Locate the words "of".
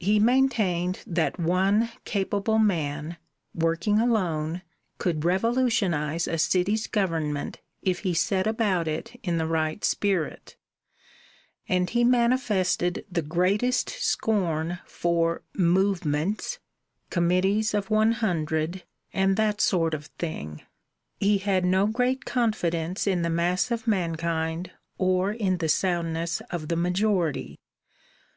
17.72-17.88, 19.94-20.06, 23.70-23.86, 26.50-26.66